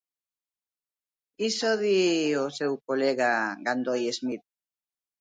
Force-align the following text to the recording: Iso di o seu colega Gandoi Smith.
Iso 1.49 1.71
di 1.83 1.99
o 2.43 2.45
seu 2.57 2.73
colega 2.87 3.31
Gandoi 3.65 4.03
Smith. 4.17 4.43